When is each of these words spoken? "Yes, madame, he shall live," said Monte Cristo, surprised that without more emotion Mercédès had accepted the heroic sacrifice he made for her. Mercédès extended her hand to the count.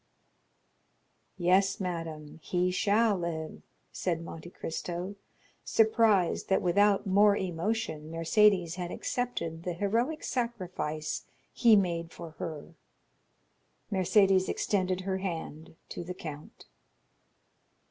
"Yes, 1.37 1.79
madame, 1.79 2.39
he 2.41 2.71
shall 2.71 3.15
live," 3.19 3.61
said 3.91 4.23
Monte 4.23 4.49
Cristo, 4.49 5.13
surprised 5.63 6.49
that 6.49 6.63
without 6.63 7.05
more 7.05 7.37
emotion 7.37 8.09
Mercédès 8.11 8.77
had 8.77 8.89
accepted 8.89 9.61
the 9.61 9.73
heroic 9.73 10.23
sacrifice 10.23 11.25
he 11.53 11.75
made 11.75 12.11
for 12.11 12.31
her. 12.39 12.73
Mercédès 13.91 14.49
extended 14.49 15.01
her 15.01 15.19
hand 15.19 15.75
to 15.89 16.03
the 16.03 16.15
count. 16.15 16.65